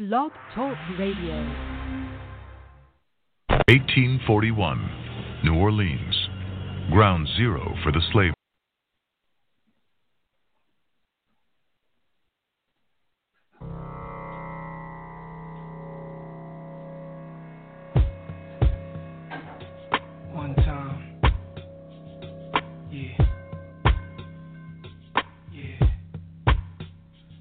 Blog 0.00 0.30
Talk 0.54 0.78
Radio. 0.98 1.44
1841, 3.68 5.44
New 5.44 5.54
Orleans, 5.54 6.28
ground 6.90 7.28
zero 7.36 7.74
for 7.84 7.92
the 7.92 8.00
slave. 8.10 8.32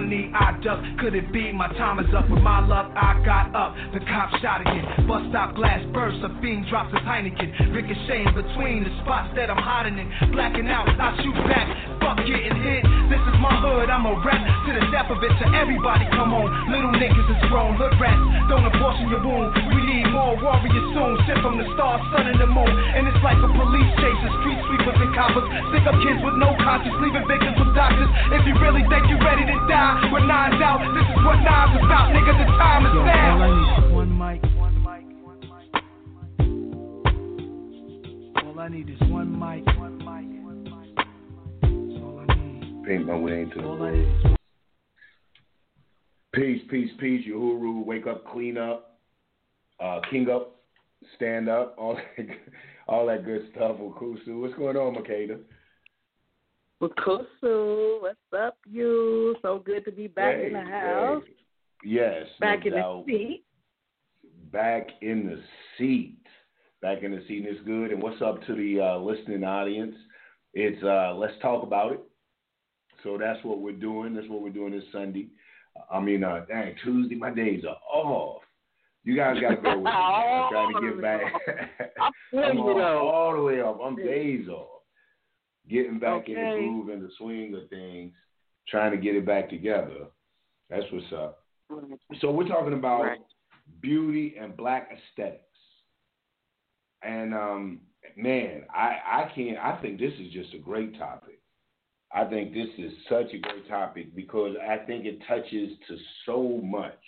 knee 0.00 0.30
I 0.32 0.56
duck, 0.62 0.80
could 1.00 1.14
it 1.14 1.32
be 1.32 1.52
my 1.52 1.68
time 1.74 1.98
is 1.98 2.08
up? 2.14 2.28
With 2.30 2.42
my 2.42 2.64
luck, 2.64 2.92
I 2.96 3.20
got 3.24 3.52
up. 3.54 3.74
The 3.92 4.00
cop 4.06 4.30
shot 4.40 4.62
again. 4.62 4.84
Bus 5.06 5.22
stop 5.30 5.54
glass 5.54 5.82
burst. 5.92 6.22
A 6.24 6.30
fiend 6.40 6.66
drops 6.70 6.94
his 6.94 7.02
Heineken. 7.02 7.74
Ricocheting 7.74 8.32
between 8.32 8.84
the 8.84 8.92
spots 9.02 9.34
that 9.36 9.50
I'm 9.50 9.60
hiding 9.60 9.98
in. 9.98 10.08
Blacking 10.32 10.68
out, 10.68 10.88
I 10.88 11.12
shoot 11.20 11.36
back. 11.50 11.66
Fuck 12.00 12.24
getting 12.24 12.56
hit. 12.62 12.82
This 13.10 13.22
is 13.26 13.36
my 13.42 13.52
hood. 13.60 13.90
I'm 13.90 14.06
a 14.06 14.14
rap 14.22 14.40
to 14.40 14.70
the 14.72 14.84
death 14.94 15.10
of 15.10 15.18
it. 15.20 15.32
To 15.42 15.46
everybody, 15.58 16.06
come 16.14 16.32
on. 16.32 16.48
Little 16.70 16.94
niggas 16.96 17.28
is 17.28 17.42
grown. 17.50 17.74
Hood 17.76 17.98
rats, 18.00 18.22
don't 18.48 18.64
abortion 18.64 19.10
your 19.10 19.20
wound. 19.20 19.50
We 19.74 19.80
need 19.82 20.06
more 20.14 20.38
warriors 20.38 20.86
soon. 20.94 21.14
Sent 21.26 21.42
from 21.42 21.58
the 21.58 21.66
stars, 21.74 22.00
sun, 22.14 22.30
and 22.30 22.38
the 22.38 22.48
moon. 22.48 22.70
And 22.70 23.10
it's 23.10 23.22
like 23.26 23.38
a 23.42 23.50
police 23.50 23.92
chase. 23.98 24.20
The 24.22 24.30
street 24.40 24.60
sweepers 24.70 24.98
and 25.02 25.12
coppers. 25.12 25.46
Stick 25.74 25.84
up 25.90 25.96
kids 26.00 26.20
with 26.22 26.38
no 26.38 26.54
conscience, 26.62 26.94
leaving 27.02 27.26
victims 27.26 27.58
with 27.58 27.74
doctors. 27.74 28.10
If 28.30 28.46
you 28.46 28.54
really 28.62 28.86
think 28.86 29.10
you're 29.10 29.20
ready 29.20 29.44
to 29.44 29.58
die, 29.66 29.81
time 32.58 32.86
is 32.86 32.92
now. 32.94 33.34
all 33.34 33.42
I 33.42 33.48
need 33.54 33.68
is 33.86 33.92
one 33.92 34.12
mic, 34.18 34.42
one 34.56 34.76
mic, 34.82 35.04
one 35.24 35.40
mic. 35.40 35.68
All 38.44 38.58
I 38.60 38.68
need 38.68 38.88
is 38.90 39.00
one 39.10 39.30
mic, 39.38 39.66
one 39.78 39.98
mic, 39.98 40.26
one 40.44 40.64
mic. 40.64 40.96
That's 40.96 42.02
all 42.02 42.20
I 42.20 42.34
need. 42.34 42.84
Paint 42.84 43.06
my 43.06 43.16
way 43.16 43.42
into 43.42 43.56
the 43.56 43.64
All 43.64 43.76
I 43.76 43.80
world. 43.80 43.94
need 43.96 44.06
is 44.08 44.24
one. 44.24 44.36
Peace, 46.34 46.62
peace, 46.70 46.90
peace. 46.98 47.26
Uhuru, 47.28 47.84
wake 47.84 48.06
up, 48.06 48.24
clean 48.32 48.56
up, 48.56 48.98
uh, 49.80 50.00
king 50.10 50.28
up, 50.30 50.56
stand 51.16 51.48
up, 51.48 51.74
all 51.78 51.94
that, 52.16 52.26
all 52.88 53.06
that 53.06 53.24
good 53.24 53.48
stuff. 53.54 53.76
Wakusu, 53.78 54.40
what's 54.40 54.54
going 54.54 54.76
on, 54.76 54.94
Makeda? 54.94 55.38
Kusu, 56.82 58.00
what's 58.02 58.16
up, 58.36 58.56
you? 58.68 59.36
So 59.42 59.58
good 59.64 59.84
to 59.84 59.92
be 59.92 60.08
back 60.08 60.34
in 60.42 60.52
the 60.52 60.60
house, 60.60 61.22
hey. 61.26 61.34
Yes, 61.84 62.26
back 62.40 62.64
no 62.66 63.04
in 63.06 63.16
the 63.16 63.18
seat. 63.18 63.44
Back 64.52 64.88
in 65.00 65.26
the 65.26 65.42
seat. 65.78 66.18
Back 66.80 67.02
in 67.02 67.12
the 67.12 67.22
seat 67.28 67.46
is 67.46 67.58
good. 67.64 67.92
And 67.92 68.02
what's 68.02 68.20
up 68.20 68.44
to 68.46 68.54
the 68.54 68.80
uh, 68.80 68.98
listening 68.98 69.44
audience? 69.44 69.94
It's 70.54 70.82
uh, 70.82 71.14
let's 71.14 71.34
talk 71.40 71.62
about 71.62 71.92
it. 71.92 72.00
So 73.02 73.18
that's 73.18 73.42
what 73.44 73.60
we're 73.60 73.72
doing. 73.72 74.14
That's 74.14 74.28
what 74.28 74.42
we're 74.42 74.50
doing 74.50 74.72
this 74.72 74.84
Sunday. 74.92 75.28
I 75.90 76.00
mean, 76.00 76.22
uh, 76.22 76.44
dang, 76.48 76.74
Tuesday, 76.84 77.14
my 77.14 77.30
days 77.30 77.64
are 77.64 77.76
off. 77.92 78.42
You 79.04 79.16
guys 79.16 79.40
got 79.40 79.50
to 79.50 79.56
go 79.56 79.76
with 79.76 79.84
me. 79.84 79.90
I'm 79.90 80.52
trying 80.52 80.74
to 80.74 80.80
get 80.80 81.02
back. 81.02 81.20
I'm 82.32 82.58
all, 82.58 83.08
all 83.08 83.36
the 83.36 83.42
way 83.42 83.60
up. 83.60 83.80
I'm 83.82 83.96
days 83.96 84.48
off. 84.48 84.82
Getting 85.68 85.98
back 85.98 86.28
in 86.28 86.34
the 86.34 86.56
groove 86.58 86.88
and 86.88 87.02
the 87.02 87.10
swing 87.18 87.54
of 87.54 87.68
things, 87.70 88.12
trying 88.68 88.92
to 88.92 88.96
get 88.96 89.16
it 89.16 89.24
back 89.26 89.48
together. 89.48 90.06
That's 90.68 90.84
what's 90.92 91.12
up. 91.12 91.41
So 92.20 92.30
we're 92.30 92.48
talking 92.48 92.74
about 92.74 93.02
Right. 93.02 93.20
beauty 93.80 94.36
and 94.40 94.56
black 94.56 94.90
aesthetics. 94.90 95.44
And 97.02 97.34
um, 97.34 97.80
man, 98.16 98.64
I, 98.72 98.98
I 99.06 99.32
can't 99.34 99.58
I 99.58 99.80
think 99.80 99.98
this 99.98 100.12
is 100.20 100.32
just 100.32 100.54
a 100.54 100.58
great 100.58 100.98
topic. 100.98 101.40
I 102.14 102.24
think 102.24 102.52
this 102.52 102.68
is 102.78 102.92
such 103.08 103.32
a 103.32 103.38
great 103.38 103.68
topic 103.68 104.14
because 104.14 104.54
I 104.68 104.78
think 104.84 105.06
it 105.06 105.18
touches 105.26 105.70
to 105.88 105.96
so 106.26 106.60
much. 106.62 107.00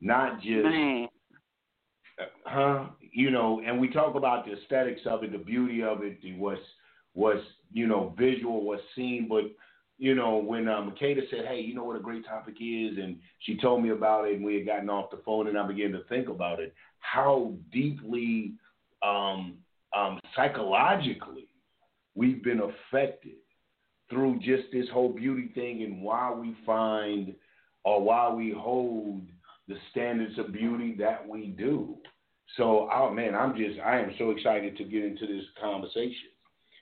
Not 0.00 0.40
just 0.42 0.64
Man, 0.64 1.08
huh? 2.44 2.86
You 3.12 3.30
know, 3.30 3.60
and 3.64 3.80
we 3.80 3.88
talk 3.88 4.14
about 4.14 4.44
the 4.44 4.52
aesthetics 4.54 5.02
of 5.06 5.22
it, 5.22 5.32
the 5.32 5.38
beauty 5.38 5.82
of 5.82 6.02
it, 6.02 6.20
the 6.22 6.34
what's 6.34 6.60
what's 7.14 7.42
you 7.72 7.86
know 7.86 8.14
visual, 8.18 8.64
what's 8.64 8.82
seen. 8.96 9.26
But 9.28 9.44
you 10.02 10.16
know, 10.16 10.38
when 10.38 10.66
uh, 10.66 10.80
Makeda 10.80 11.30
said, 11.30 11.46
"Hey, 11.46 11.60
you 11.60 11.76
know 11.76 11.84
what 11.84 11.94
a 11.94 12.00
great 12.00 12.26
topic 12.26 12.56
is," 12.60 12.98
and 12.98 13.20
she 13.38 13.56
told 13.56 13.84
me 13.84 13.90
about 13.90 14.26
it, 14.26 14.34
and 14.34 14.44
we 14.44 14.56
had 14.56 14.66
gotten 14.66 14.90
off 14.90 15.12
the 15.12 15.22
phone, 15.24 15.46
and 15.46 15.56
I 15.56 15.64
began 15.64 15.92
to 15.92 16.02
think 16.08 16.28
about 16.28 16.58
it, 16.58 16.74
how 16.98 17.54
deeply 17.72 18.54
um, 19.06 19.58
um, 19.96 20.18
psychologically 20.34 21.46
we've 22.16 22.42
been 22.42 22.62
affected 22.62 23.36
through 24.10 24.40
just 24.40 24.64
this 24.72 24.88
whole 24.92 25.10
beauty 25.10 25.52
thing, 25.54 25.84
and 25.84 26.02
why 26.02 26.32
we 26.32 26.56
find 26.66 27.36
or 27.84 28.02
why 28.02 28.28
we 28.28 28.50
hold 28.50 29.22
the 29.68 29.76
standards 29.92 30.36
of 30.36 30.52
beauty 30.52 30.96
that 30.98 31.28
we 31.28 31.54
do. 31.56 31.94
So, 32.56 32.88
oh 32.92 33.08
man, 33.12 33.36
I'm 33.36 33.56
just 33.56 33.78
I 33.78 34.00
am 34.00 34.10
so 34.18 34.30
excited 34.30 34.76
to 34.78 34.84
get 34.84 35.04
into 35.04 35.28
this 35.28 35.44
conversation. 35.60 36.32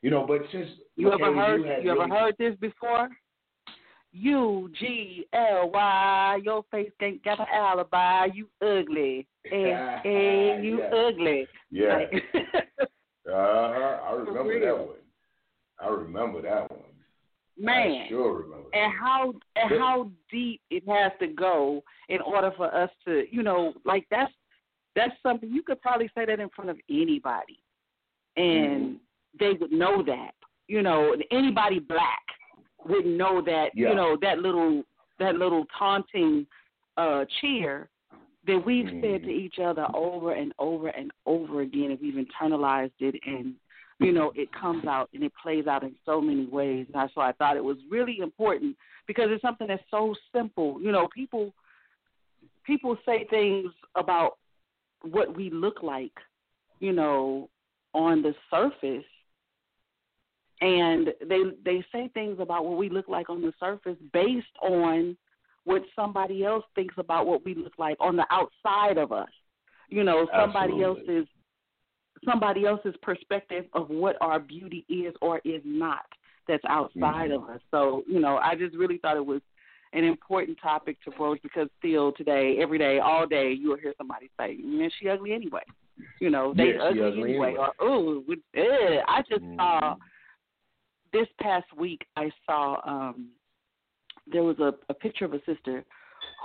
You 0.01 0.09
know, 0.09 0.27
but 0.27 0.41
since 0.51 0.71
you 1.01 1.13
ever 1.13 1.35
heard? 1.35 1.65
had 1.67 1.85
You 1.85 1.91
ever 1.93 2.01
really- 2.01 2.11
heard 2.11 2.35
this 2.39 2.55
before? 2.61 3.09
U 4.13 4.71
G 4.79 5.25
L 5.33 5.71
Y, 5.73 6.41
your 6.43 6.65
face 6.71 6.91
ain't 7.01 7.23
got 7.25 7.39
an 7.39 7.47
alibi. 7.53 8.27
You 8.35 8.49
ugly, 8.61 9.27
and, 9.45 9.55
and 10.05 10.65
you 10.65 10.79
Yeah. 10.81 10.95
ugly. 10.95 11.47
Yeah, 11.71 11.97
Like- 11.97 12.25
uh 12.35 13.33
huh. 13.33 13.99
I 14.05 14.13
remember 14.15 14.59
that 14.61 14.77
one. 14.79 14.97
I 15.79 15.89
remember 15.89 16.43
that 16.43 16.71
one. 16.71 16.81
I 17.61 17.63
Man, 17.63 18.07
sure 18.09 18.33
remember. 18.43 18.69
And 18.73 18.93
how 18.93 19.33
and 19.55 19.71
how 19.79 20.11
deep 20.31 20.61
it 20.71 20.83
has 20.89 21.13
to 21.21 21.29
go 21.29 21.83
in 22.09 22.21
order 22.23 22.51
for 22.57 22.75
us 22.75 22.91
to, 23.05 23.25
you 23.31 23.43
know, 23.45 23.75
like 23.85 24.07
that's 24.11 24.33
that's 24.97 25.15
something 25.23 25.51
you 25.53 25.63
could 25.63 25.81
probably 25.81 26.11
say 26.17 26.25
that 26.25 26.41
in 26.41 26.49
front 26.49 26.71
of 26.71 26.79
anybody, 26.91 27.61
and 28.37 28.99
they 29.39 29.53
would 29.53 29.71
know 29.71 30.03
that, 30.03 30.35
you 30.71 30.83
know, 30.83 31.17
anybody 31.33 31.81
black 31.81 32.23
wouldn't 32.89 33.17
know 33.17 33.43
that, 33.43 33.71
Yeah. 33.75 33.89
you 33.91 33.95
know, 33.97 34.17
that 34.23 34.39
little 34.39 34.85
that 35.19 35.35
little 35.35 35.65
taunting 35.79 36.47
uh 36.97 37.25
cheer 37.41 37.89
that 38.47 38.65
we've 38.65 38.89
said 39.03 39.23
to 39.25 39.29
each 39.31 39.59
other 39.59 39.87
over 39.95 40.33
and 40.33 40.53
over 40.59 40.89
and 40.89 41.11
over 41.27 41.61
again, 41.61 41.91
and 41.91 42.01
we've 42.01 42.15
internalized 42.25 42.99
it 43.01 43.17
and 43.27 43.55
you 43.99 44.13
know, 44.13 44.33
it 44.35 44.49
comes 44.59 44.87
out 44.87 45.11
and 45.13 45.23
it 45.23 45.33
plays 45.43 45.67
out 45.67 45.83
in 45.83 45.95
so 46.07 46.23
many 46.23 46.47
ways. 46.47 46.87
And 46.87 46.95
that's 46.95 47.15
why 47.15 47.29
I 47.29 47.33
thought 47.33 47.59
it 47.59 47.65
was 47.65 47.77
really 47.91 48.17
important 48.21 48.75
because 49.07 49.27
it's 49.29 49.43
something 49.43 49.67
that's 49.67 49.83
so 49.91 50.15
simple. 50.35 50.81
You 50.81 50.91
know, 50.91 51.07
people 51.15 51.53
people 52.65 52.97
say 53.05 53.27
things 53.29 53.71
about 53.97 54.39
what 55.03 55.37
we 55.37 55.51
look 55.51 55.83
like, 55.83 56.17
you 56.79 56.93
know, 56.93 57.51
on 57.93 58.23
the 58.23 58.35
surface. 58.51 59.05
And 60.61 61.09
they 61.27 61.43
they 61.65 61.85
say 61.91 62.11
things 62.13 62.39
about 62.39 62.65
what 62.67 62.77
we 62.77 62.91
look 62.91 63.09
like 63.09 63.31
on 63.31 63.41
the 63.41 63.53
surface 63.59 63.97
based 64.13 64.47
on 64.63 65.17
what 65.65 65.83
somebody 65.97 66.45
else 66.45 66.65
thinks 66.75 66.95
about 66.99 67.27
what 67.27 67.45
we 67.45 67.55
look 67.55 67.73
like 67.79 67.97
on 68.01 68.17
the 68.17 68.27
outside 68.31 68.99
of 68.99 69.13
us. 69.13 69.29
You 69.89 70.05
know, 70.05 70.27
somebody 70.37 70.75
Absolutely. 70.83 71.17
else's 71.17 71.29
somebody 72.25 72.67
else's 72.67 72.95
perspective 73.03 73.65
of 73.73 73.89
what 73.89 74.17
our 74.21 74.39
beauty 74.39 74.85
is 74.89 75.15
or 75.23 75.41
is 75.45 75.63
not 75.65 76.05
that's 76.47 76.65
outside 76.69 77.31
Mm-hmm. 77.31 77.45
of 77.45 77.49
us. 77.51 77.61
So, 77.71 78.03
you 78.07 78.21
know, 78.21 78.37
I 78.39 78.55
just 78.55 78.77
really 78.77 78.99
thought 78.99 79.17
it 79.17 79.25
was 79.25 79.41
an 79.93 80.05
important 80.05 80.59
topic 80.61 80.99
to 81.05 81.11
broach 81.13 81.41
because 81.43 81.69
still 81.79 82.13
today, 82.13 82.59
every 82.61 82.79
day, 82.79 82.99
all 82.99 83.27
day, 83.27 83.53
you'll 83.53 83.79
hear 83.79 83.95
somebody 83.99 84.31
say, 84.39 84.57
"Man, 84.63 84.91
she 84.99 85.09
ugly 85.09 85.33
anyway." 85.33 85.63
You 86.21 86.31
know, 86.31 86.55
they 86.55 86.75
Yeah, 86.75 86.83
ugly, 86.83 87.03
ugly 87.03 87.23
anyway. 87.31 87.49
anyway. 87.49 87.57
Or 87.59 87.73
oh, 87.81 88.25
eh. 88.55 89.03
I 89.07 89.23
just 89.23 89.45
saw 89.57 89.95
Mhm. 89.95 89.99
This 91.13 91.27
past 91.41 91.67
week. 91.77 92.07
I 92.17 92.31
saw 92.47 92.81
um 92.87 93.31
there 94.31 94.43
was 94.43 94.59
a, 94.59 94.73
a 94.89 94.95
picture 94.95 95.25
of 95.25 95.35
a 95.35 95.41
sister 95.45 95.85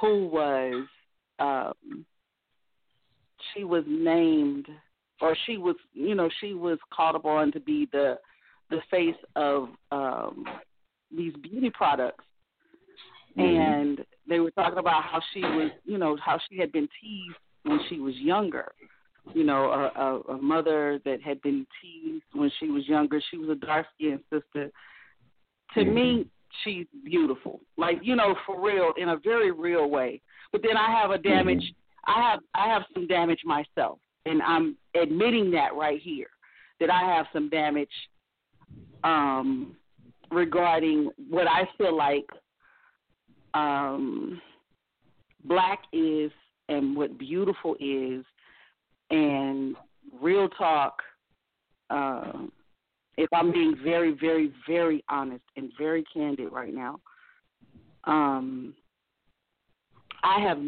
who 0.01 0.27
was 0.27 0.85
um 1.39 2.05
she 3.53 3.63
was 3.63 3.83
named 3.87 4.67
or 5.21 5.35
she 5.45 5.57
was 5.57 5.75
you 5.93 6.15
know 6.15 6.29
she 6.41 6.53
was 6.53 6.79
called 6.93 7.15
upon 7.15 7.51
to 7.51 7.59
be 7.59 7.87
the 7.91 8.17
the 8.69 8.81
face 8.89 9.15
of 9.35 9.69
um 9.91 10.45
these 11.15 11.33
beauty 11.41 11.69
products 11.69 12.23
Mhm. 13.37 13.83
and 13.83 14.05
they 14.27 14.39
were 14.39 14.51
talking 14.51 14.79
about 14.79 15.03
how 15.03 15.19
she 15.33 15.41
was 15.41 15.69
you 15.83 15.97
know 15.97 16.15
how 16.23 16.39
she 16.49 16.57
had 16.57 16.71
been 16.71 16.87
teased 17.01 17.35
when 17.63 17.79
she 17.89 17.99
was 17.99 18.15
younger 18.15 18.73
you 19.33 19.43
know 19.43 19.65
a, 19.71 19.99
a, 19.99 20.33
a 20.35 20.41
mother 20.41 20.99
that 21.05 21.21
had 21.21 21.41
been 21.41 21.65
teased 21.81 22.23
when 22.33 22.51
she 22.59 22.69
was 22.69 22.87
younger. 22.87 23.21
She 23.31 23.37
was 23.37 23.49
a 23.49 23.55
dark 23.55 23.87
skinned 23.95 24.21
sister. 24.31 24.71
To 25.73 25.83
me 25.83 26.27
she's 26.63 26.85
beautiful. 27.03 27.59
Like 27.77 27.99
you 28.01 28.15
know 28.15 28.35
for 28.45 28.61
real 28.61 28.93
in 28.97 29.09
a 29.09 29.17
very 29.17 29.51
real 29.51 29.89
way. 29.89 30.21
But 30.51 30.61
then 30.61 30.77
i 30.77 30.89
have 31.01 31.11
a 31.11 31.17
damage 31.17 31.73
i 32.05 32.21
have 32.21 32.39
i 32.53 32.67
have 32.67 32.83
some 32.93 33.07
damage 33.07 33.41
myself. 33.45 33.99
And 34.25 34.41
i'm 34.41 34.77
admitting 34.99 35.51
that 35.51 35.75
right 35.75 36.01
here 36.01 36.27
that 36.79 36.89
i 36.89 36.99
have 36.99 37.25
some 37.33 37.49
damage 37.49 37.89
um 39.03 39.75
regarding 40.31 41.09
what 41.29 41.47
i 41.47 41.67
feel 41.77 41.95
like 41.95 42.25
um 43.53 44.41
black 45.45 45.79
is 45.93 46.31
and 46.69 46.95
what 46.95 47.17
beautiful 47.17 47.75
is 47.79 48.25
and 49.09 49.75
real 50.21 50.49
talk 50.49 51.01
um 51.89 52.51
if 53.17 53.29
I'm 53.33 53.51
being 53.51 53.75
very, 53.83 54.11
very, 54.19 54.51
very 54.67 55.03
honest 55.09 55.43
and 55.55 55.71
very 55.77 56.03
candid 56.13 56.51
right 56.51 56.73
now, 56.73 56.99
um, 58.03 58.73
I 60.23 60.39
have 60.41 60.59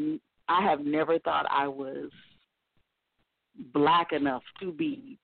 I 0.50 0.62
have 0.62 0.82
never 0.82 1.20
thought 1.20 1.46
I 1.50 1.68
was 1.68 2.10
black 3.74 4.14
enough 4.14 4.44
to 4.62 4.72
be 4.72 5.18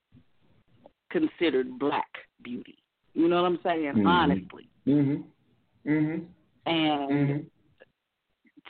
considered 1.10 1.78
black 1.78 2.08
beauty. 2.42 2.76
You 3.14 3.28
know 3.28 3.42
what 3.42 3.48
I'm 3.48 3.60
saying? 3.62 3.94
Mhm. 3.94 4.06
Honestly, 4.06 4.68
Mhm. 4.86 5.24
Mhm. 5.86 6.28
and 6.66 7.10
Mhm. 7.10 7.50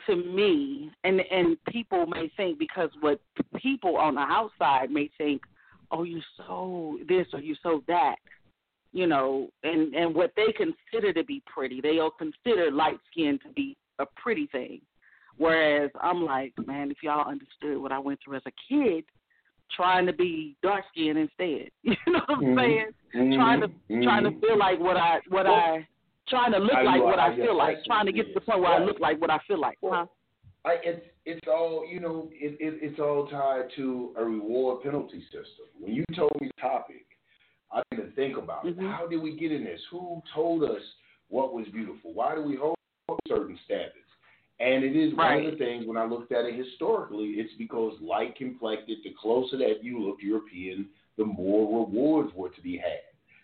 To 0.07 0.15
me, 0.15 0.91
and 1.03 1.21
and 1.31 1.57
people 1.65 2.05
may 2.05 2.31
think 2.37 2.59
because 2.59 2.89
what 3.01 3.19
people 3.57 3.97
on 3.97 4.15
the 4.15 4.21
outside 4.21 4.91
may 4.91 5.09
think, 5.17 5.41
oh, 5.91 6.03
you're 6.03 6.21
so 6.37 6.97
this 7.07 7.27
or 7.33 7.39
you're 7.39 7.57
so 7.63 7.83
that, 7.87 8.15
you 8.93 9.07
know, 9.07 9.49
and 9.63 9.93
and 9.93 10.13
what 10.13 10.31
they 10.35 10.51
consider 10.53 11.13
to 11.13 11.23
be 11.23 11.41
pretty, 11.45 11.81
they'll 11.81 12.11
consider 12.11 12.71
light 12.71 12.99
skin 13.11 13.39
to 13.45 13.49
be 13.53 13.75
a 13.99 14.05
pretty 14.15 14.47
thing. 14.47 14.81
Whereas 15.37 15.91
I'm 16.01 16.23
like, 16.23 16.53
man, 16.65 16.91
if 16.91 16.97
y'all 17.03 17.29
understood 17.29 17.81
what 17.81 17.91
I 17.91 17.99
went 17.99 18.19
through 18.23 18.37
as 18.37 18.43
a 18.45 18.51
kid, 18.69 19.03
trying 19.75 20.05
to 20.05 20.13
be 20.13 20.55
dark 20.63 20.85
skinned 20.91 21.17
instead, 21.17 21.69
you 21.83 21.95
know 22.07 22.21
what 22.27 22.37
I'm 22.37 22.43
Mhm. 22.43 22.55
saying? 22.55 22.91
Mhm. 23.13 23.35
Trying 23.35 23.61
to 23.61 23.67
Mhm. 23.67 24.03
trying 24.03 24.23
to 24.23 24.39
feel 24.39 24.57
like 24.57 24.79
what 24.79 24.97
I 24.97 25.21
what 25.29 25.47
I 25.47 25.87
trying 26.27 26.51
to 26.53 26.59
look 26.59 26.73
I 26.73 26.83
like 26.83 26.97
know, 26.97 27.05
what 27.05 27.19
I 27.19 27.33
I 27.33 27.35
feel 27.35 27.57
like, 27.57 27.77
trying 27.85 28.05
to 28.05 28.11
get 28.11 28.27
to 28.27 28.33
the 28.33 28.41
point 28.41 28.61
where 28.61 28.71
I 28.71 28.83
look 28.83 28.99
like 28.99 29.19
what 29.21 29.29
I 29.29 29.39
feel 29.47 29.59
like. 29.59 29.77
Huh? 29.83 30.05
I, 30.65 30.77
it's 30.83 31.05
it's 31.25 31.47
all 31.47 31.85
you 31.89 31.99
know. 31.99 32.29
It, 32.31 32.57
it 32.59 32.79
it's 32.81 32.99
all 32.99 33.27
tied 33.27 33.69
to 33.75 34.13
a 34.17 34.23
reward 34.25 34.83
penalty 34.83 35.21
system. 35.25 35.67
When 35.79 35.93
you 35.93 36.03
told 36.15 36.31
me 36.41 36.49
the 36.55 36.61
topic, 36.61 37.05
I 37.71 37.81
to 37.95 38.11
think 38.11 38.37
about 38.37 38.65
it. 38.65 38.77
Mhm. 38.77 38.91
How 38.91 39.07
did 39.07 39.21
we 39.21 39.37
get 39.37 39.51
in 39.51 39.63
this? 39.63 39.81
Who 39.91 40.21
told 40.33 40.63
us 40.63 40.81
what 41.29 41.53
was 41.53 41.67
beautiful? 41.69 42.13
Why 42.13 42.35
do 42.35 42.41
we 42.41 42.55
hold 42.55 42.75
certain 43.27 43.57
standards? 43.65 43.99
And 44.59 44.85
it 44.85 44.95
is 44.95 45.13
one 45.15 45.45
of 45.45 45.51
the 45.51 45.57
things 45.57 45.85
when 45.85 45.97
I 45.97 46.05
looked 46.05 46.31
at 46.31 46.45
it 46.45 46.55
historically, 46.55 47.25
it's 47.25 47.53
because 47.57 47.93
light 47.99 48.37
complected, 48.37 48.99
the 49.03 49.13
closer 49.21 49.57
that 49.57 49.83
you 49.83 49.99
look 50.01 50.19
European, 50.21 50.87
the 51.17 51.25
more 51.25 51.85
rewards 51.85 52.33
were 52.33 52.49
to 52.49 52.61
be 52.61 52.77
had. 52.77 53.01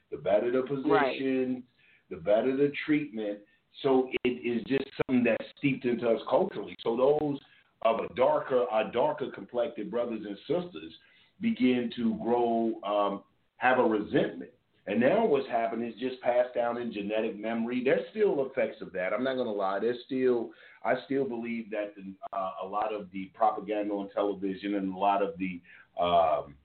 The 0.10 0.18
better 0.18 0.52
the 0.52 0.62
position, 0.62 1.64
the 2.12 2.18
better 2.18 2.56
the 2.56 2.72
treatment. 2.86 3.40
So 3.82 4.10
it 4.24 4.30
is 4.30 4.64
just 4.68 4.86
something 4.98 5.24
that's 5.24 5.50
steeped 5.58 5.86
into 5.86 6.08
us 6.08 6.22
culturally. 6.30 6.76
So 6.84 6.96
those 6.98 7.40
of 7.84 8.00
a 8.02 8.14
darker, 8.14 8.66
our 8.70 8.92
darker 8.92 9.32
complected 9.34 9.90
brothers 9.90 10.22
and 10.28 10.38
sisters 10.40 10.94
begin 11.40 11.92
to 11.96 12.20
grow, 12.22 12.74
um, 12.84 13.24
have 13.58 13.80
a 13.80 13.84
resentment. 13.84 14.52
And 14.88 15.00
now 15.00 15.26
what's 15.26 15.48
happening 15.48 15.90
is 15.90 16.00
just 16.00 16.20
passed 16.22 16.54
down 16.56 16.78
in 16.78 16.92
genetic 16.92 17.40
memory. 17.40 17.82
There's 17.84 18.06
still 18.12 18.48
effects 18.48 18.82
of 18.82 18.92
that. 18.94 19.14
I'm 19.14 19.24
not 19.24 19.36
going 19.36 19.48
to 19.48 19.54
lie. 19.54 19.80
There's 19.80 19.98
still, 20.06 20.50
I 20.84 20.96
still 21.06 21.24
believe 21.24 21.70
that 21.72 21.94
the, 21.96 22.14
uh, 22.36 22.52
a 22.64 22.68
lot 22.68 22.94
of 22.94 23.08
the 23.12 23.32
propaganda 23.34 23.94
on 23.94 24.10
television 24.10 24.76
and 24.76 24.94
a 24.94 24.98
lot 24.98 25.22
of 25.22 25.34
the, 25.38 25.62
um, 26.02 26.56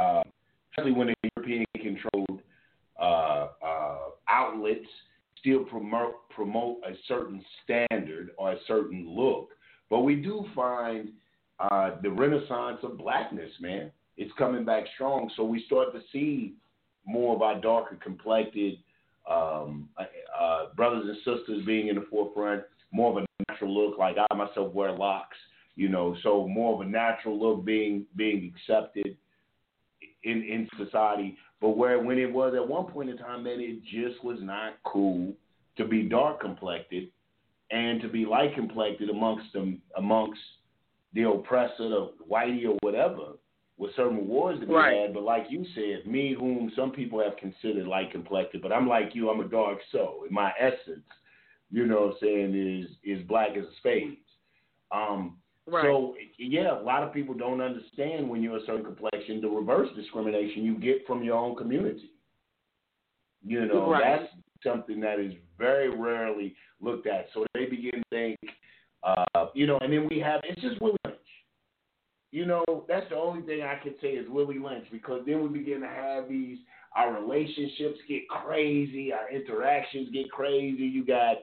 uh, 0.00 0.22
especially 0.70 0.92
when 0.92 1.08
the 1.08 1.14
European 1.36 1.64
controlled 1.74 2.42
uh, 3.00 3.48
outlets 4.32 4.88
still 5.38 5.64
promote 5.64 6.28
promote 6.30 6.78
a 6.86 6.94
certain 7.06 7.44
standard 7.62 8.30
or 8.38 8.52
a 8.52 8.56
certain 8.66 9.06
look. 9.08 9.50
But 9.90 10.00
we 10.00 10.16
do 10.16 10.46
find 10.54 11.10
uh, 11.58 11.96
the 12.02 12.10
renaissance 12.10 12.78
of 12.82 12.96
blackness, 12.96 13.50
man. 13.60 13.90
It's 14.16 14.32
coming 14.38 14.64
back 14.64 14.84
strong. 14.94 15.30
So 15.36 15.44
we 15.44 15.64
start 15.66 15.92
to 15.92 16.00
see 16.12 16.54
more 17.04 17.34
of 17.34 17.42
our 17.42 17.60
darker 17.60 17.96
complected 17.96 18.78
um, 19.30 19.88
uh, 19.98 20.04
uh, 20.38 20.74
brothers 20.74 21.04
and 21.06 21.16
sisters 21.18 21.64
being 21.66 21.88
in 21.88 21.96
the 21.96 22.06
forefront. 22.10 22.62
More 22.92 23.10
of 23.18 23.24
a 23.24 23.50
natural 23.50 23.72
look, 23.74 23.98
like 23.98 24.16
I 24.18 24.34
myself 24.34 24.72
wear 24.74 24.92
locks, 24.92 25.36
you 25.76 25.88
know. 25.88 26.16
So 26.22 26.46
more 26.46 26.74
of 26.74 26.86
a 26.86 26.90
natural 26.90 27.38
look 27.40 27.64
being 27.64 28.04
being 28.16 28.52
accepted 28.54 29.16
in 30.24 30.42
in 30.42 30.68
society. 30.78 31.36
But 31.62 31.76
where 31.76 32.00
when 32.00 32.18
it 32.18 32.30
was 32.30 32.54
at 32.56 32.68
one 32.68 32.86
point 32.86 33.08
in 33.08 33.16
time, 33.16 33.44
man, 33.44 33.60
it 33.60 33.82
just 33.84 34.22
was 34.24 34.38
not 34.40 34.74
cool 34.84 35.32
to 35.76 35.86
be 35.86 36.02
dark 36.02 36.40
complected 36.40 37.08
and 37.70 38.02
to 38.02 38.08
be 38.08 38.26
light 38.26 38.54
complected 38.56 39.08
amongst 39.08 39.50
them 39.52 39.80
amongst 39.96 40.40
the 41.14 41.22
oppressor, 41.28 41.88
the 41.88 42.12
whitey 42.28 42.66
or 42.66 42.76
whatever, 42.80 43.34
with 43.78 43.94
certain 43.94 44.16
rewards 44.16 44.58
to 44.60 44.66
be 44.66 44.72
Right. 44.72 45.02
had. 45.02 45.14
But 45.14 45.22
like 45.22 45.46
you 45.50 45.64
said, 45.74 46.04
me 46.06 46.34
whom 46.34 46.72
some 46.74 46.90
people 46.90 47.20
have 47.20 47.36
considered 47.36 47.86
light 47.86 48.10
complected, 48.10 48.60
but 48.60 48.72
I'm 48.72 48.88
like 48.88 49.14
you, 49.14 49.30
I'm 49.30 49.40
a 49.40 49.48
dark 49.48 49.78
soul. 49.92 50.24
In 50.28 50.34
my 50.34 50.52
essence, 50.58 51.06
you 51.70 51.86
know 51.86 52.06
what 52.06 52.14
I'm 52.14 52.18
saying, 52.20 52.80
is 52.82 52.90
is 53.04 53.26
black 53.28 53.50
as 53.56 53.64
a 53.64 53.76
spade. 53.76 54.18
Um 54.90 55.38
Right. 55.66 55.84
so 55.84 56.14
yeah, 56.38 56.78
a 56.78 56.82
lot 56.82 57.04
of 57.04 57.12
people 57.12 57.34
don't 57.34 57.60
understand 57.60 58.28
when 58.28 58.42
you're 58.42 58.56
a 58.56 58.66
certain 58.66 58.84
complexion 58.84 59.40
the 59.40 59.48
reverse 59.48 59.88
discrimination 59.94 60.64
you 60.64 60.76
get 60.78 61.06
from 61.06 61.22
your 61.22 61.36
own 61.36 61.54
community. 61.54 62.10
You 63.44 63.66
know, 63.66 63.90
Right. 63.90 64.02
that's 64.02 64.32
something 64.64 65.00
that 65.00 65.20
is 65.20 65.34
very 65.58 65.88
rarely 65.88 66.56
looked 66.80 67.06
at. 67.06 67.26
So 67.32 67.44
they 67.54 67.66
begin 67.66 67.92
to 67.92 68.02
think, 68.10 68.38
uh, 69.04 69.46
you 69.54 69.66
know, 69.66 69.78
and 69.78 69.92
then 69.92 70.08
we 70.08 70.18
have 70.20 70.40
it's 70.44 70.60
just 70.60 70.80
Willie 70.80 70.96
Lynch. 71.04 71.18
You 72.32 72.46
know, 72.46 72.64
that's 72.88 73.08
the 73.10 73.16
only 73.16 73.42
thing 73.42 73.62
I 73.62 73.76
can 73.76 73.94
say 74.00 74.08
is 74.10 74.28
Willie 74.28 74.58
Lynch 74.58 74.86
because 74.90 75.22
then 75.26 75.42
we 75.42 75.58
begin 75.58 75.80
to 75.80 75.88
have 75.88 76.28
these 76.28 76.58
our 76.94 77.18
relationships 77.20 77.98
get 78.08 78.28
crazy, 78.28 79.12
our 79.12 79.30
interactions 79.30 80.10
get 80.12 80.30
crazy. 80.30 80.82
You 80.84 81.04
got, 81.04 81.36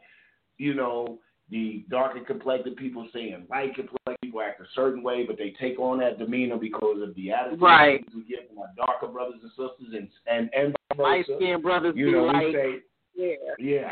you 0.57 0.73
know, 0.73 1.19
the 1.51 1.83
darker 1.89 2.19
complected 2.21 2.75
people 2.75 3.07
saying 3.13 3.45
light 3.49 3.73
complected 3.75 4.17
people 4.21 4.41
act 4.41 4.61
a 4.61 4.65
certain 4.75 5.01
way, 5.01 5.25
but 5.25 5.37
they 5.37 5.53
take 5.59 5.79
on 5.79 5.99
that 5.99 6.19
demeanor 6.19 6.57
because 6.57 7.01
of 7.01 7.15
the 7.15 7.31
attitude 7.31 7.61
Right. 7.61 8.05
we 8.15 8.23
get 8.23 8.47
from 8.49 8.59
our 8.59 8.69
darker 8.77 9.07
brothers 9.07 9.39
and 9.41 9.51
sisters, 9.51 9.93
and 9.93 10.09
and 10.27 10.49
and 10.55 10.75
Light 10.97 11.25
skinned 11.25 11.63
brothers 11.63 11.95
You 11.95 12.11
know, 12.11 12.25
like, 12.25 12.47
we 12.47 12.53
say 12.53 12.79
yeah. 13.15 13.35
yeah. 13.59 13.91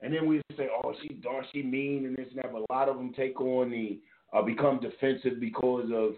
And 0.00 0.12
then 0.12 0.26
we 0.26 0.42
say, 0.56 0.68
oh, 0.70 0.94
she's 1.00 1.16
dark, 1.22 1.46
she 1.52 1.62
mean, 1.62 2.04
and 2.04 2.16
this 2.16 2.26
and 2.28 2.38
that. 2.38 2.52
But 2.52 2.64
a 2.68 2.72
lot 2.72 2.88
of 2.90 2.96
them 2.96 3.14
take 3.14 3.40
on 3.40 3.70
the, 3.70 3.98
uh, 4.36 4.42
become 4.42 4.78
defensive 4.78 5.40
because 5.40 5.90
of 5.94 6.12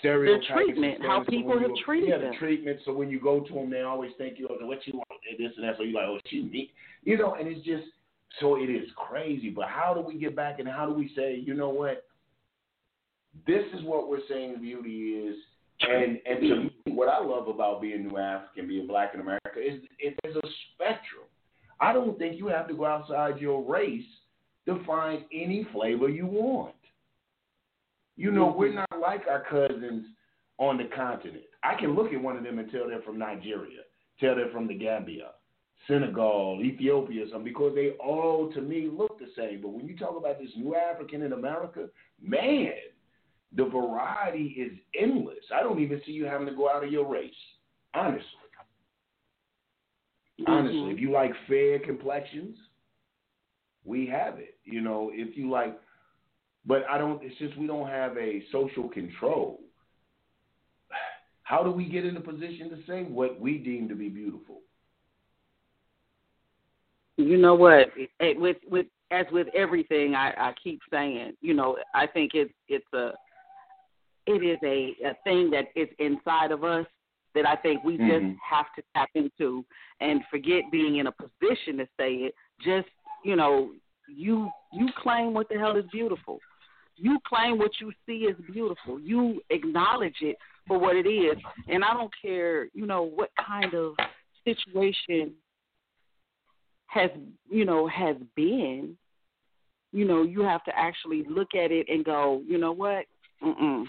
stereotypes. 0.00 0.48
and 0.50 0.56
treatment, 0.58 1.02
how 1.02 1.22
people 1.28 1.56
have 1.58 1.70
treated 1.84 2.08
Yeah, 2.08 2.18
them. 2.18 2.32
the 2.32 2.36
treatment. 2.38 2.80
So 2.84 2.92
when 2.92 3.10
you 3.10 3.20
go 3.20 3.40
to 3.40 3.52
them, 3.54 3.70
they 3.70 3.82
always 3.82 4.10
think, 4.18 4.38
you 4.38 4.48
know, 4.48 4.66
what 4.66 4.84
you 4.86 4.94
want, 4.94 5.08
this 5.38 5.52
and 5.56 5.64
that. 5.68 5.76
So 5.76 5.84
you're 5.84 5.94
like, 5.94 6.08
oh, 6.08 6.18
she 6.26 6.42
mean. 6.42 6.68
You 7.04 7.16
know, 7.18 7.34
and 7.34 7.46
it's 7.46 7.64
just, 7.64 7.86
so 8.40 8.56
it 8.56 8.70
is 8.70 8.88
crazy. 8.96 9.50
But 9.50 9.68
how 9.68 9.94
do 9.94 10.00
we 10.00 10.18
get 10.18 10.34
back 10.36 10.58
and 10.58 10.68
how 10.68 10.86
do 10.86 10.92
we 10.92 11.12
say, 11.16 11.42
you 11.44 11.54
know 11.54 11.68
what? 11.68 12.04
This 13.46 13.64
is 13.74 13.84
what 13.84 14.08
we're 14.08 14.26
saying 14.28 14.56
beauty 14.60 15.26
is. 15.28 15.36
And 15.80 16.18
and 16.26 16.40
to 16.40 16.56
me, 16.64 16.70
what 16.88 17.08
I 17.08 17.22
love 17.24 17.48
about 17.48 17.82
being 17.82 18.06
New 18.06 18.16
African, 18.16 18.68
being 18.68 18.86
black 18.86 19.14
in 19.14 19.20
America, 19.20 19.58
is 19.58 19.82
it 19.98 20.16
is 20.24 20.36
a 20.36 20.48
spectrum. 20.74 21.24
I 21.80 21.92
don't 21.92 22.16
think 22.18 22.38
you 22.38 22.46
have 22.48 22.68
to 22.68 22.74
go 22.74 22.84
outside 22.84 23.40
your 23.40 23.64
race 23.68 24.04
to 24.66 24.84
find 24.84 25.24
any 25.32 25.66
flavor 25.72 26.08
you 26.08 26.26
want. 26.26 26.74
You 28.16 28.30
know, 28.30 28.54
we're 28.56 28.68
mm-hmm. 28.68 28.84
not 28.92 29.00
like 29.00 29.22
our 29.28 29.42
cousins 29.50 30.06
on 30.58 30.76
the 30.76 30.88
continent. 30.94 31.44
I 31.64 31.74
can 31.74 31.94
look 31.94 32.12
at 32.12 32.22
one 32.22 32.36
of 32.36 32.44
them 32.44 32.58
and 32.58 32.70
tell 32.70 32.86
they're 32.88 33.02
from 33.02 33.18
Nigeria, 33.18 33.80
tell 34.20 34.36
they're 34.36 34.50
from 34.50 34.68
the 34.68 34.74
Gambia, 34.74 35.30
Senegal, 35.88 36.60
Ethiopia, 36.62 37.24
something, 37.30 37.52
because 37.52 37.74
they 37.74 37.90
all, 37.92 38.52
to 38.52 38.60
me, 38.60 38.88
look 38.92 39.18
the 39.18 39.28
same. 39.36 39.60
But 39.60 39.70
when 39.70 39.86
you 39.86 39.96
talk 39.96 40.16
about 40.16 40.38
this 40.38 40.50
new 40.56 40.74
African 40.76 41.22
in 41.22 41.32
America, 41.32 41.88
man, 42.20 42.72
the 43.54 43.64
variety 43.64 44.54
is 44.58 44.72
endless. 44.98 45.44
I 45.54 45.62
don't 45.62 45.80
even 45.80 46.00
see 46.06 46.12
you 46.12 46.24
having 46.24 46.46
to 46.46 46.54
go 46.54 46.70
out 46.70 46.84
of 46.84 46.92
your 46.92 47.06
race, 47.06 47.32
honestly. 47.94 48.22
Mm-hmm. 50.40 50.50
Honestly, 50.50 50.90
if 50.90 50.98
you 50.98 51.12
like 51.12 51.32
fair 51.48 51.78
complexions, 51.78 52.56
we 53.84 54.06
have 54.06 54.38
it. 54.38 54.56
You 54.64 54.80
know, 54.80 55.10
if 55.12 55.36
you 55.36 55.50
like, 55.50 55.78
but 56.64 56.84
I 56.90 56.96
don't. 56.98 57.22
It's 57.22 57.36
just 57.38 57.56
we 57.58 57.66
don't 57.66 57.88
have 57.88 58.16
a 58.16 58.42
social 58.50 58.88
control. 58.88 59.60
How 61.42 61.62
do 61.62 61.70
we 61.70 61.84
get 61.84 62.06
in 62.06 62.16
a 62.16 62.20
position 62.20 62.70
to 62.70 62.78
say 62.86 63.02
what 63.02 63.38
we 63.38 63.58
deem 63.58 63.88
to 63.88 63.94
be 63.94 64.08
beautiful? 64.08 64.60
You 67.26 67.36
know 67.36 67.54
what? 67.54 67.88
With 68.20 68.56
with 68.68 68.86
as 69.10 69.26
with 69.30 69.48
everything, 69.54 70.14
I, 70.14 70.32
I 70.36 70.54
keep 70.62 70.80
saying, 70.90 71.34
you 71.40 71.54
know, 71.54 71.76
I 71.94 72.06
think 72.06 72.32
it's 72.34 72.52
it's 72.68 72.86
a 72.94 73.12
it 74.26 74.44
is 74.44 74.58
a, 74.62 74.94
a 75.06 75.14
thing 75.24 75.50
that 75.50 75.66
is 75.74 75.88
inside 75.98 76.52
of 76.52 76.64
us 76.64 76.86
that 77.34 77.46
I 77.46 77.56
think 77.56 77.82
we 77.82 77.96
mm-hmm. 77.96 78.08
just 78.08 78.40
have 78.48 78.66
to 78.76 78.82
tap 78.94 79.08
into 79.14 79.64
and 80.00 80.20
forget 80.30 80.62
being 80.70 80.98
in 80.98 81.06
a 81.06 81.12
position 81.12 81.78
to 81.78 81.86
say 81.98 82.14
it. 82.14 82.34
Just 82.64 82.88
you 83.24 83.36
know, 83.36 83.72
you 84.08 84.48
you 84.72 84.88
claim 85.02 85.34
what 85.34 85.48
the 85.48 85.58
hell 85.58 85.76
is 85.76 85.84
beautiful. 85.92 86.38
You 86.96 87.18
claim 87.26 87.58
what 87.58 87.72
you 87.80 87.92
see 88.06 88.26
is 88.26 88.36
beautiful. 88.52 89.00
You 89.00 89.40
acknowledge 89.50 90.16
it 90.20 90.36
for 90.68 90.78
what 90.78 90.94
it 90.94 91.08
is, 91.08 91.36
and 91.68 91.84
I 91.84 91.94
don't 91.94 92.12
care, 92.20 92.66
you 92.74 92.86
know, 92.86 93.02
what 93.02 93.30
kind 93.44 93.74
of 93.74 93.94
situation 94.44 95.32
has 96.92 97.10
you 97.48 97.64
know 97.64 97.88
has 97.88 98.16
been. 98.36 98.96
You 99.94 100.06
know, 100.06 100.22
you 100.22 100.40
have 100.40 100.64
to 100.64 100.72
actually 100.74 101.22
look 101.28 101.48
at 101.54 101.70
it 101.70 101.86
and 101.90 102.02
go, 102.02 102.42
you 102.46 102.56
know 102.56 102.72
what? 102.72 103.04
Mm-mm. 103.44 103.84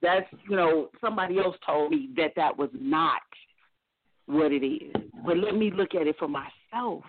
That's 0.00 0.26
you 0.48 0.54
know 0.56 0.90
somebody 1.00 1.38
else 1.38 1.56
told 1.66 1.90
me 1.90 2.10
that 2.16 2.32
that 2.36 2.56
was 2.56 2.70
not 2.72 3.22
what 4.26 4.52
it 4.52 4.64
is. 4.64 4.92
But 5.26 5.38
let 5.38 5.54
me 5.56 5.72
look 5.74 5.94
at 5.94 6.06
it 6.06 6.16
for 6.18 6.28
myself 6.28 7.02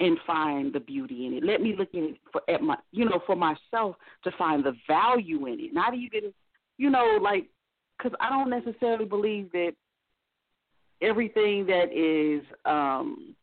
and 0.00 0.18
find 0.26 0.72
the 0.72 0.80
beauty 0.80 1.26
in 1.26 1.34
it. 1.34 1.44
Let 1.44 1.60
me 1.60 1.74
look 1.76 1.90
at 1.94 2.02
it 2.02 2.16
for 2.32 2.42
at 2.48 2.62
my 2.62 2.76
you 2.92 3.04
know 3.04 3.20
for 3.26 3.36
myself 3.36 3.96
to 4.24 4.30
find 4.38 4.64
the 4.64 4.74
value 4.88 5.46
in 5.46 5.60
it. 5.60 5.74
Not 5.74 5.94
even 5.94 6.32
you 6.78 6.90
know 6.90 7.18
like 7.20 7.46
because 7.96 8.16
I 8.20 8.30
don't 8.30 8.50
necessarily 8.50 9.04
believe 9.04 9.52
that 9.52 9.72
everything 11.02 11.66
that 11.66 11.92
is 11.92 12.42
um 12.64 13.34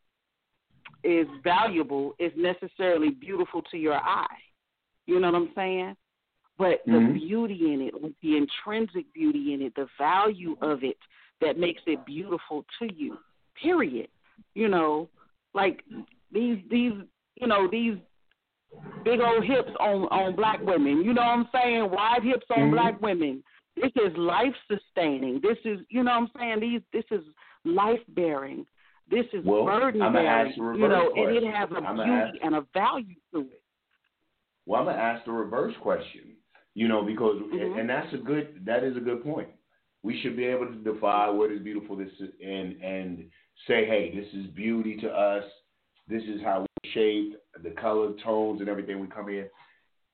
is 1.08 1.26
valuable 1.42 2.14
is 2.18 2.32
necessarily 2.36 3.10
beautiful 3.10 3.62
to 3.70 3.78
your 3.78 3.94
eye. 3.94 4.26
You 5.06 5.18
know 5.18 5.30
what 5.30 5.36
I'm 5.36 5.52
saying? 5.54 5.96
But 6.58 6.82
the 6.84 6.92
mm-hmm. 6.92 7.14
beauty 7.14 7.72
in 7.72 7.80
it, 7.80 8.02
with 8.02 8.12
the 8.22 8.36
intrinsic 8.36 9.12
beauty 9.14 9.54
in 9.54 9.62
it, 9.62 9.74
the 9.74 9.86
value 9.96 10.56
of 10.60 10.84
it 10.84 10.98
that 11.40 11.58
makes 11.58 11.80
it 11.86 12.04
beautiful 12.04 12.64
to 12.78 12.92
you. 12.92 13.16
Period. 13.62 14.08
You 14.54 14.68
know, 14.68 15.08
like 15.54 15.82
these 16.30 16.58
these 16.70 16.92
you 17.40 17.46
know 17.46 17.68
these 17.70 17.94
big 19.04 19.20
old 19.20 19.44
hips 19.44 19.70
on 19.80 20.02
on 20.10 20.36
black 20.36 20.60
women. 20.60 21.02
You 21.02 21.14
know 21.14 21.22
what 21.22 21.38
I'm 21.38 21.48
saying? 21.54 21.90
Wide 21.90 22.22
hips 22.22 22.46
on 22.50 22.58
mm-hmm. 22.58 22.72
black 22.72 23.00
women. 23.00 23.42
This 23.76 23.92
is 23.96 24.16
life 24.16 24.54
sustaining. 24.70 25.40
This 25.42 25.58
is 25.64 25.78
you 25.88 26.02
know 26.02 26.20
what 26.20 26.30
I'm 26.36 26.40
saying. 26.40 26.60
These 26.60 26.82
this 26.92 27.04
is 27.10 27.24
life 27.64 28.00
bearing. 28.08 28.66
This 29.10 29.26
is 29.32 29.44
well, 29.44 29.64
burden 29.64 30.00
bearing. 30.12 30.52
You 30.56 30.88
know, 30.88 31.10
question. 31.12 31.36
and 31.36 31.36
it 31.36 31.54
has 31.54 31.68
a 31.70 31.76
I'm 31.76 31.96
beauty 31.96 32.10
ask, 32.10 32.34
and 32.42 32.54
a 32.54 32.66
value 32.74 33.14
to 33.32 33.40
it. 33.40 33.62
Well, 34.66 34.80
I'm 34.80 34.86
gonna 34.86 34.98
ask 34.98 35.24
the 35.24 35.32
reverse 35.32 35.74
question. 35.82 36.36
You 36.74 36.88
know, 36.88 37.02
because 37.02 37.36
mm-hmm. 37.36 37.78
and 37.78 37.88
that's 37.88 38.12
a 38.14 38.18
good 38.18 38.62
that 38.66 38.84
is 38.84 38.96
a 38.96 39.00
good 39.00 39.24
point. 39.24 39.48
We 40.02 40.20
should 40.20 40.36
be 40.36 40.44
able 40.44 40.66
to 40.66 40.74
define 40.74 41.36
what 41.36 41.50
is 41.50 41.60
beautiful 41.60 41.96
this 41.96 42.08
is, 42.20 42.30
and 42.44 42.80
and 42.82 43.24
say, 43.66 43.86
hey, 43.86 44.12
this 44.14 44.28
is 44.34 44.46
beauty 44.50 44.96
to 45.00 45.08
us. 45.08 45.44
This 46.06 46.22
is 46.22 46.40
how 46.44 46.60
we 46.60 46.90
shape 46.90 47.36
the 47.62 47.70
color 47.70 48.12
tones 48.24 48.60
and 48.60 48.68
everything 48.68 49.00
we 49.00 49.08
come 49.08 49.28
in. 49.28 49.46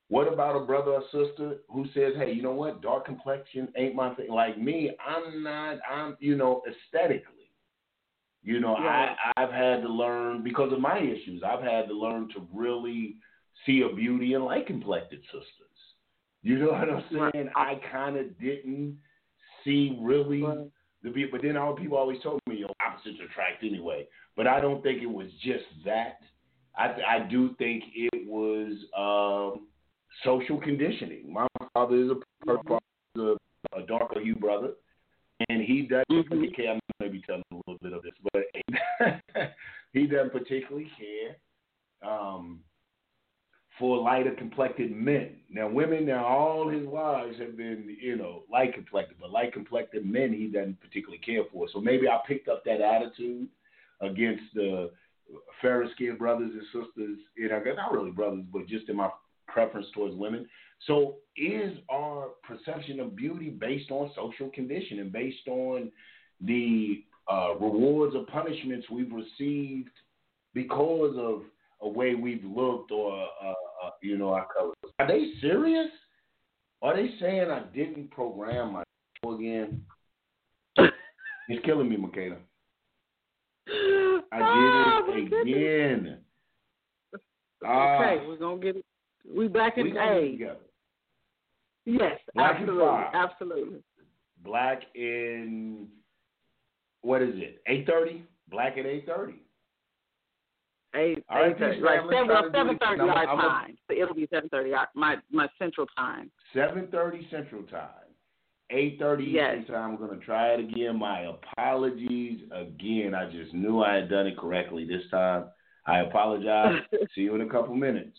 What 0.07 0.31
about 0.31 0.55
a 0.55 0.65
brother 0.65 0.91
or 0.91 1.03
sister 1.11 1.57
who 1.69 1.85
says, 1.93 2.13
hey, 2.17 2.31
you 2.31 2.43
know 2.43 2.51
what, 2.51 2.81
dark 2.81 3.05
complexion 3.05 3.69
ain't 3.75 3.95
my 3.95 4.13
thing. 4.13 4.29
Like 4.29 4.59
me, 4.59 4.91
I'm 5.05 5.43
not. 5.43 5.77
I'm 5.89 6.15
you 6.19 6.35
know 6.35 6.61
aesthetically. 6.67 7.44
You 8.45 8.59
know, 8.59 8.75
right. 8.75 9.15
I 9.35 9.43
I've 9.43 9.51
had 9.51 9.81
to 9.81 9.89
learn 9.89 10.43
because 10.43 10.71
of 10.71 10.79
my 10.79 10.99
issues. 10.99 11.41
I've 11.43 11.63
had 11.63 11.87
to 11.87 11.95
learn 11.95 12.29
to 12.35 12.47
really 12.53 13.15
see 13.65 13.81
a 13.81 13.93
beauty 13.93 14.35
in 14.35 14.45
light 14.45 14.67
complected 14.67 15.21
sisters. 15.25 15.49
You 16.43 16.59
know 16.59 16.67
what 16.67 16.87
I'm 16.87 17.31
saying? 17.33 17.49
I 17.55 17.81
kind 17.91 18.17
of 18.17 18.39
didn't 18.39 18.99
see 19.63 19.97
really 19.99 20.43
right. 20.43 20.59
the 21.01 21.09
beauty, 21.09 21.31
but 21.31 21.41
then 21.41 21.57
all 21.57 21.75
people 21.75 21.97
always 21.97 22.21
told 22.21 22.39
me, 22.47 22.57
"Your 22.57 22.69
opposites 22.85 23.17
attract 23.19 23.63
anyway." 23.63 24.07
But 24.37 24.45
I 24.45 24.59
don't 24.59 24.83
think 24.83 25.01
it 25.01 25.07
was 25.09 25.27
just 25.43 25.65
that. 25.83 26.19
I 26.77 26.95
I 27.07 27.19
do 27.27 27.55
think 27.57 27.83
it 27.95 28.27
was 28.27 28.73
um, 28.95 29.65
social 30.23 30.61
conditioning. 30.61 31.33
My 31.33 31.47
father 31.73 31.95
is 31.95 32.11
a, 32.11 32.51
a, 32.51 33.35
a 33.75 33.87
darker 33.87 34.19
hue 34.19 34.35
brother, 34.35 34.73
and 35.49 35.61
he 35.61 35.83
doesn't 35.83 36.29
mm-hmm. 36.29 36.53
care. 36.55 36.73
I'm 36.73 36.79
maybe 36.99 37.21
telling 37.25 37.43
a 37.51 37.55
little 37.55 37.77
bit 37.81 37.93
of 37.93 38.03
this, 38.03 38.13
but 38.33 39.51
he 39.93 40.07
doesn't 40.07 40.31
particularly 40.31 40.89
care. 40.97 41.37
Um, 42.09 42.59
for 43.79 43.97
lighter 43.97 44.31
complected 44.31 44.95
men. 44.95 45.31
Now, 45.49 45.67
women, 45.67 46.05
now 46.05 46.25
all 46.25 46.69
his 46.69 46.85
wives 46.87 47.37
have 47.39 47.57
been, 47.57 47.97
you 48.01 48.15
know, 48.15 48.43
light 48.51 48.73
complected, 48.73 49.17
but 49.19 49.31
light 49.31 49.53
complected 49.53 50.05
men 50.05 50.33
he 50.33 50.47
doesn't 50.47 50.79
particularly 50.79 51.17
care 51.17 51.43
for. 51.51 51.67
So 51.73 51.81
maybe 51.81 52.07
I 52.07 52.19
picked 52.25 52.47
up 52.47 52.63
that 52.65 52.81
attitude 52.81 53.49
against 54.01 54.43
the 54.53 54.91
fair 55.61 55.85
skinned 55.93 56.19
brothers 56.19 56.51
and 56.53 56.63
sisters, 56.65 57.17
you 57.35 57.49
know, 57.49 57.61
not 57.75 57.91
really 57.91 58.11
brothers, 58.11 58.45
but 58.51 58.67
just 58.67 58.87
in 58.87 58.95
my 58.95 59.09
preference 59.47 59.87
towards 59.93 60.15
women. 60.15 60.47
So 60.87 61.15
is 61.35 61.77
our 61.89 62.29
perception 62.43 62.99
of 62.99 63.15
beauty 63.15 63.49
based 63.49 63.91
on 63.91 64.11
social 64.15 64.49
condition 64.49 64.99
and 64.99 65.11
based 65.11 65.47
on 65.47 65.91
the 66.41 67.03
uh, 67.31 67.55
rewards 67.55 68.15
or 68.15 68.25
punishments 68.25 68.87
we've 68.89 69.11
received 69.11 69.89
because 70.53 71.15
of 71.17 71.41
a 71.81 71.87
way 71.87 72.15
we've 72.15 72.43
looked 72.43 72.91
or 72.91 73.27
uh, 73.43 73.49
uh, 73.49 73.89
you 74.01 74.17
know 74.17 74.29
our 74.29 74.47
colors. 74.55 74.75
Are 74.99 75.07
they 75.07 75.31
serious? 75.41 75.89
Are 76.81 76.95
they 76.95 77.09
saying 77.19 77.49
I 77.49 77.63
didn't 77.73 78.11
program 78.11 78.73
my 78.73 78.83
again? 79.33 79.81
it's 80.77 81.65
killing 81.65 81.89
me, 81.89 81.97
Makeda. 81.97 82.37
I 84.31 85.07
did 85.07 85.33
it 85.33 85.41
again. 85.41 86.17
Okay, 87.63 88.19
uh, 88.21 88.27
we're 88.27 88.37
gonna 88.37 88.61
get 88.61 88.75
it. 88.75 88.84
We 89.33 89.47
back 89.47 89.77
in 89.77 89.85
we 89.85 89.97
A. 89.97 90.31
Together. 90.31 90.55
Yes, 91.85 92.19
Black 92.33 92.55
absolutely, 92.55 93.03
absolutely. 93.13 93.79
Black 94.43 94.81
in 94.95 95.87
what 97.01 97.21
is 97.21 97.33
it? 97.35 97.61
Eight 97.67 97.85
thirty. 97.87 98.23
Black 98.49 98.77
at 98.77 98.85
eight 98.85 99.05
thirty. 99.05 99.41
Eight, 100.95 101.23
All 101.29 101.41
right, 101.41 101.57
thirty, 101.59 101.81
man. 101.81 101.91
seven, 102.07 102.07
Let's 102.07 102.27
try 102.27 102.41
seven 102.53 102.67
to 102.67 102.73
do 102.73 102.85
thirty 102.85 103.01
our 103.09 103.27
I'm 103.27 103.39
a- 103.39 103.41
time. 103.41 103.77
So 103.89 103.97
it'll 104.01 104.15
be 104.15 104.27
seven 104.33 104.49
thirty 104.49 104.71
my 104.95 105.17
my 105.31 105.47
central 105.59 105.85
time. 105.97 106.31
Seven 106.53 106.87
thirty 106.91 107.27
Central 107.29 107.63
Time. 107.63 107.89
Eight 108.71 108.97
thirty 108.97 109.25
Yes. 109.25 109.57
Eastern 109.61 109.75
Time. 109.75 109.97
We're 109.99 110.07
gonna 110.07 110.19
try 110.21 110.53
it 110.53 110.59
again. 110.61 110.97
My 110.97 111.21
apologies 111.29 112.41
again. 112.51 113.13
I 113.13 113.29
just 113.29 113.53
knew 113.53 113.81
I 113.83 113.95
had 113.95 114.09
done 114.09 114.25
it 114.25 114.37
correctly 114.37 114.85
this 114.85 115.03
time. 115.11 115.45
I 115.85 115.99
apologize. 115.99 116.81
See 117.15 117.21
you 117.21 117.35
in 117.35 117.41
a 117.41 117.49
couple 117.49 117.75
minutes. 117.75 118.17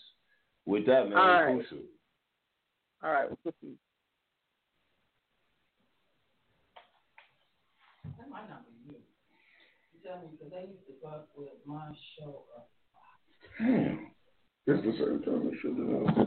With 0.67 0.87
that, 0.87 1.09
man, 1.09 1.17
All 1.17 1.27
right. 1.27 1.59
Kusu. 1.59 1.79
All 3.03 3.13
right. 3.13 3.29
That 8.19 8.29
might 8.29 8.49
not 8.49 8.67
be 8.67 8.73
you. 8.89 8.97
You 9.95 10.01
tell 10.05 10.19
me 10.19 10.27
because 10.33 10.51
they 10.51 10.67
used 10.69 10.87
to 10.89 10.95
fuck 11.03 11.29
with 11.37 11.51
my 11.65 11.95
show 12.19 12.43
up. 12.57 12.69
Damn. 13.61 14.11
It's 14.67 14.85
the 14.85 14.93
same 14.93 15.23
time 15.23 15.49
it 15.53 15.59
should 15.63 15.79
have. 15.79 16.27